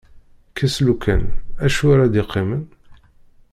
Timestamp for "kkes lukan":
0.49-1.23